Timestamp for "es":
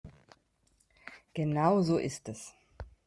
2.27-2.55